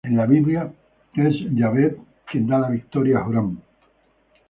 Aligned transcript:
En 0.03 0.17
la 0.17 0.25
Biblia, 0.25 0.73
es 1.13 1.35
Yahveh 1.53 1.95
quien 2.25 2.47
da 2.47 2.57
la 2.57 2.71
victoria 2.71 3.19
a 3.19 3.25
Joram. 3.25 3.55